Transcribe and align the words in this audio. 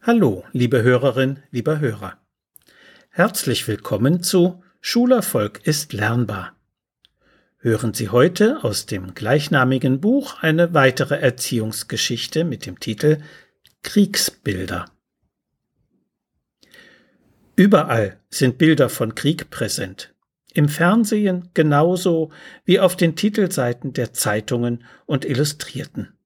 Hallo, 0.00 0.44
liebe 0.52 0.84
Hörerin, 0.84 1.40
lieber 1.50 1.80
Hörer. 1.80 2.16
Herzlich 3.10 3.66
willkommen 3.66 4.22
zu 4.22 4.62
Schulerfolg 4.80 5.66
ist 5.66 5.92
lernbar. 5.92 6.56
Hören 7.58 7.92
Sie 7.92 8.08
heute 8.08 8.62
aus 8.62 8.86
dem 8.86 9.14
gleichnamigen 9.14 10.00
Buch 10.00 10.40
eine 10.40 10.72
weitere 10.72 11.16
Erziehungsgeschichte 11.16 12.44
mit 12.44 12.64
dem 12.64 12.78
Titel 12.78 13.18
Kriegsbilder. 13.82 14.86
Überall 17.56 18.20
sind 18.30 18.56
Bilder 18.56 18.88
von 18.88 19.16
Krieg 19.16 19.50
präsent. 19.50 20.14
Im 20.54 20.68
Fernsehen 20.68 21.50
genauso 21.54 22.30
wie 22.64 22.78
auf 22.78 22.96
den 22.96 23.16
Titelseiten 23.16 23.94
der 23.94 24.12
Zeitungen 24.14 24.84
und 25.06 25.24
Illustrierten. 25.24 26.17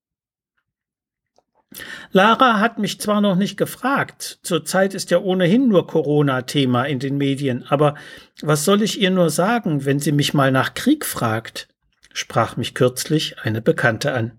Lara 2.12 2.60
hat 2.60 2.78
mich 2.78 3.00
zwar 3.00 3.20
noch 3.20 3.36
nicht 3.36 3.56
gefragt, 3.56 4.38
zurzeit 4.42 4.94
ist 4.94 5.10
ja 5.10 5.18
ohnehin 5.18 5.68
nur 5.68 5.86
Corona 5.86 6.42
Thema 6.42 6.84
in 6.84 6.98
den 6.98 7.16
Medien, 7.16 7.64
aber 7.68 7.94
was 8.42 8.64
soll 8.64 8.82
ich 8.82 9.00
ihr 9.00 9.10
nur 9.10 9.30
sagen, 9.30 9.84
wenn 9.84 9.98
sie 9.98 10.12
mich 10.12 10.34
mal 10.34 10.50
nach 10.50 10.74
Krieg 10.74 11.04
fragt? 11.04 11.68
sprach 12.14 12.56
mich 12.56 12.74
kürzlich 12.74 13.38
eine 13.40 13.62
Bekannte 13.62 14.12
an. 14.12 14.38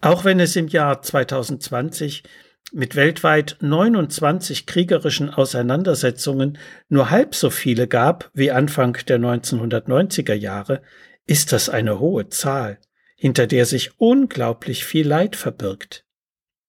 Auch 0.00 0.24
wenn 0.24 0.40
es 0.40 0.56
im 0.56 0.66
Jahr 0.66 1.02
2020 1.02 2.24
mit 2.72 2.96
weltweit 2.96 3.56
29 3.60 4.66
kriegerischen 4.66 5.30
Auseinandersetzungen 5.30 6.58
nur 6.88 7.10
halb 7.10 7.36
so 7.36 7.50
viele 7.50 7.86
gab 7.86 8.30
wie 8.34 8.50
Anfang 8.50 8.98
der 9.06 9.20
1990er 9.20 10.34
Jahre, 10.34 10.82
ist 11.26 11.52
das 11.52 11.68
eine 11.68 12.00
hohe 12.00 12.28
Zahl 12.28 12.78
hinter 13.16 13.46
der 13.46 13.66
sich 13.66 13.98
unglaublich 13.98 14.84
viel 14.84 15.08
Leid 15.08 15.34
verbirgt. 15.34 16.04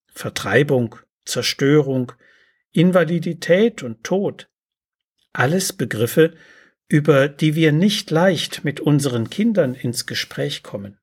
Vertreibung, 0.08 0.96
Zerstörung, 1.26 2.14
Invalidität 2.72 3.84
und 3.84 4.04
Tod. 4.04 4.50
Alles 5.34 5.74
Begriffe, 5.74 6.34
über 6.88 7.28
die 7.28 7.54
wir 7.54 7.72
nicht 7.74 8.10
leicht 8.10 8.64
mit 8.64 8.80
unseren 8.80 9.30
Kindern 9.30 9.76
ins 9.76 10.06
Gespräch 10.06 10.64
kommen. 10.64 10.98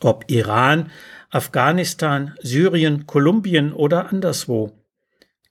Ob 0.00 0.24
Iran, 0.28 0.90
Afghanistan, 1.30 2.34
Syrien, 2.42 3.06
Kolumbien 3.06 3.72
oder 3.72 4.10
anderswo. 4.10 4.84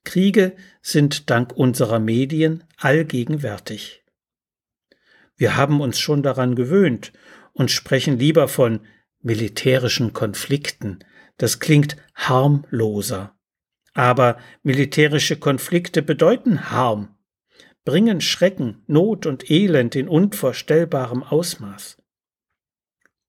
Kriege 0.04 0.56
sind 0.82 1.30
dank 1.30 1.54
unserer 1.54 2.00
Medien 2.00 2.64
allgegenwärtig. 2.78 4.04
Wir 5.36 5.58
haben 5.58 5.82
uns 5.82 6.00
schon 6.00 6.22
daran 6.22 6.56
gewöhnt 6.56 7.12
und 7.56 7.72
sprechen 7.72 8.20
lieber 8.20 8.48
von 8.48 8.82
militärischen 9.22 10.14
Konflikten. 10.14 11.00
Das 11.38 11.60
klingt 11.60 11.98
harmloser. 12.14 13.36
Aber 13.94 14.38
militärische 14.62 15.38
Konflikte 15.38 16.04
bedeuten 16.04 16.70
Harm, 16.70 17.16
bringen 17.86 18.20
Schrecken, 18.20 18.84
Not 18.88 19.26
und 19.26 19.50
Elend 19.50 19.96
in 19.96 20.10
unvorstellbarem 20.10 21.24
Ausmaß. 21.24 21.98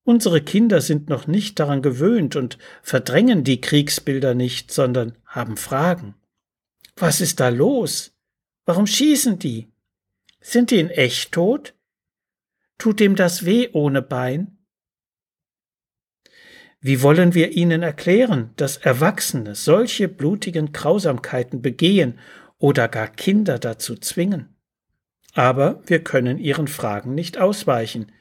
Unsere 0.03 0.41
Kinder 0.41 0.81
sind 0.81 1.09
noch 1.09 1.27
nicht 1.27 1.59
daran 1.59 1.81
gewöhnt 1.81 2.35
und 2.35 2.57
verdrängen 2.81 3.43
die 3.43 3.61
Kriegsbilder 3.61 4.35
nicht, 4.35 4.71
sondern 4.71 5.17
haben 5.25 5.57
Fragen. 5.57 6.15
Was 6.95 7.21
ist 7.21 7.39
da 7.39 7.49
los? 7.49 8.13
Warum 8.65 8.87
schießen 8.87 9.39
die? 9.39 9.71
Sind 10.41 10.71
die 10.71 10.79
in 10.79 10.89
echt 10.89 11.31
tot? 11.31 11.76
Tut 12.77 13.01
ihm 13.01 13.15
das 13.15 13.45
weh 13.45 13.69
ohne 13.73 14.01
Bein? 14.01 14.57
Wie 16.79 17.01
wollen 17.01 17.33
wir 17.33 17.51
ihnen 17.51 17.81
erklären, 17.81 18.51
dass 18.55 18.77
Erwachsene 18.77 19.55
solche 19.55 20.07
blutigen 20.07 20.71
Grausamkeiten 20.71 21.61
begehen 21.61 22.19
oder 22.59 22.87
gar 22.87 23.07
Kinder 23.07 23.57
dazu 23.57 23.95
zwingen? 23.95 24.55
Aber 25.33 25.81
wir 25.87 26.03
können 26.03 26.37
ihren 26.37 26.67
Fragen 26.67 27.15
nicht 27.15 27.37
ausweichen. 27.37 28.11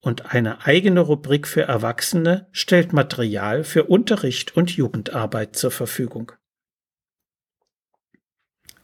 und 0.00 0.32
eine 0.32 0.64
eigene 0.64 1.00
Rubrik 1.00 1.48
für 1.48 1.62
Erwachsene 1.62 2.46
stellt 2.52 2.92
Material 2.92 3.64
für 3.64 3.84
Unterricht 3.84 4.56
und 4.56 4.70
Jugendarbeit 4.76 5.56
zur 5.56 5.72
Verfügung. 5.72 6.32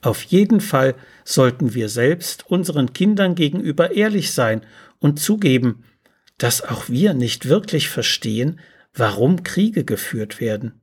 Auf 0.02 0.22
jeden 0.24 0.60
Fall 0.60 0.96
sollten 1.24 1.72
wir 1.72 1.88
selbst 1.88 2.50
unseren 2.50 2.92
Kindern 2.92 3.34
gegenüber 3.36 3.92
ehrlich 3.92 4.32
sein 4.32 4.66
und 4.98 5.20
zugeben, 5.20 5.84
dass 6.38 6.62
auch 6.62 6.88
wir 6.88 7.14
nicht 7.14 7.48
wirklich 7.48 7.88
verstehen, 7.88 8.60
warum 8.92 9.42
Kriege 9.42 9.84
geführt 9.84 10.40
werden. 10.40 10.80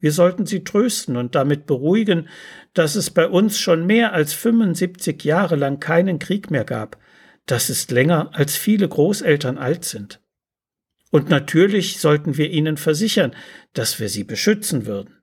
Wir 0.00 0.12
sollten 0.12 0.46
sie 0.46 0.62
trösten 0.62 1.16
und 1.16 1.34
damit 1.34 1.66
beruhigen, 1.66 2.28
dass 2.72 2.94
es 2.94 3.10
bei 3.10 3.26
uns 3.26 3.58
schon 3.58 3.86
mehr 3.86 4.12
als 4.12 4.32
75 4.32 5.24
Jahre 5.24 5.56
lang 5.56 5.80
keinen 5.80 6.18
Krieg 6.20 6.50
mehr 6.50 6.64
gab. 6.64 6.98
Das 7.46 7.68
ist 7.68 7.90
länger, 7.90 8.30
als 8.32 8.56
viele 8.56 8.88
Großeltern 8.88 9.58
alt 9.58 9.84
sind. 9.84 10.20
Und 11.10 11.30
natürlich 11.30 11.98
sollten 11.98 12.36
wir 12.36 12.50
ihnen 12.50 12.76
versichern, 12.76 13.34
dass 13.72 13.98
wir 13.98 14.08
sie 14.08 14.24
beschützen 14.24 14.86
würden. 14.86 15.18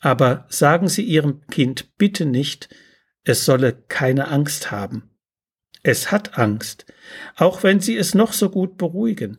Aber 0.00 0.46
sagen 0.48 0.88
Sie 0.88 1.02
Ihrem 1.02 1.46
Kind 1.46 1.96
bitte 1.96 2.26
nicht, 2.26 2.68
es 3.22 3.44
solle 3.44 3.72
keine 3.72 4.28
Angst 4.28 4.70
haben. 4.70 5.13
Es 5.84 6.10
hat 6.10 6.38
Angst, 6.38 6.86
auch 7.36 7.62
wenn 7.62 7.78
Sie 7.78 7.96
es 7.96 8.14
noch 8.14 8.32
so 8.32 8.48
gut 8.48 8.78
beruhigen. 8.78 9.36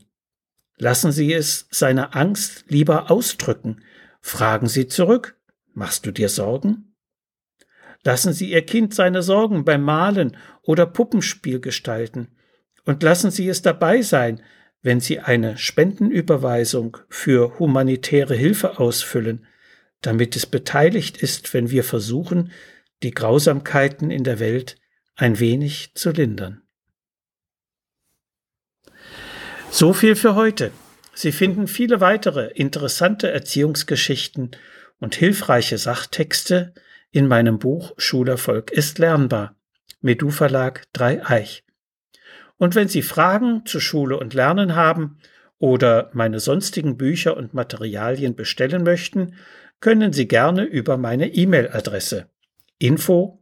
Lassen 0.77 1.11
Sie 1.11 1.33
es 1.33 1.67
seine 1.71 2.13
Angst 2.13 2.65
lieber 2.67 3.09
ausdrücken. 3.09 3.81
Fragen 4.21 4.67
Sie 4.67 4.87
zurück. 4.87 5.37
Machst 5.73 6.05
du 6.05 6.11
dir 6.11 6.29
Sorgen? 6.29 6.95
Lassen 8.03 8.31
Sie 8.31 8.51
Ihr 8.51 8.63
Kind 8.63 8.93
seine 8.93 9.23
Sorgen 9.23 9.65
beim 9.65 9.81
Malen 9.81 10.37
oder 10.61 10.85
Puppenspiel 10.85 11.59
gestalten 11.59 12.27
und 12.85 13.01
lassen 13.01 13.31
Sie 13.31 13.49
es 13.49 13.63
dabei 13.63 14.03
sein, 14.03 14.39
wenn 14.83 14.99
Sie 14.99 15.19
eine 15.19 15.57
Spendenüberweisung 15.57 16.97
für 17.09 17.57
humanitäre 17.57 18.35
Hilfe 18.35 18.79
ausfüllen, 18.79 19.47
damit 20.01 20.35
es 20.35 20.45
beteiligt 20.45 21.17
ist, 21.17 21.55
wenn 21.55 21.71
wir 21.71 21.83
versuchen, 21.83 22.51
die 23.01 23.11
Grausamkeiten 23.11 24.11
in 24.11 24.23
der 24.23 24.39
Welt 24.39 24.77
ein 25.15 25.39
wenig 25.39 25.91
zu 25.95 26.11
lindern. 26.11 26.61
So 29.69 29.93
viel 29.93 30.15
für 30.15 30.35
heute. 30.35 30.71
Sie 31.13 31.31
finden 31.31 31.67
viele 31.67 32.01
weitere 32.01 32.47
interessante 32.51 33.31
Erziehungsgeschichten 33.31 34.51
und 34.99 35.15
hilfreiche 35.15 35.77
Sachtexte 35.77 36.73
in 37.11 37.27
meinem 37.27 37.59
Buch 37.59 37.93
Schulerfolg 37.97 38.71
ist 38.71 38.99
lernbar. 38.99 39.55
Medu 40.01 40.29
Verlag 40.29 40.83
3 40.93 41.25
Eich. 41.25 41.63
Und 42.57 42.75
wenn 42.75 42.87
Sie 42.87 43.01
Fragen 43.01 43.65
zu 43.65 43.79
Schule 43.79 44.19
und 44.19 44.33
Lernen 44.33 44.75
haben 44.75 45.17
oder 45.57 46.09
meine 46.13 46.39
sonstigen 46.39 46.97
Bücher 46.97 47.37
und 47.37 47.53
Materialien 47.53 48.35
bestellen 48.35 48.83
möchten, 48.83 49.35
können 49.79 50.13
Sie 50.13 50.27
gerne 50.27 50.63
über 50.63 50.97
meine 50.97 51.33
E-Mail-Adresse 51.33 52.29
info 52.77 53.41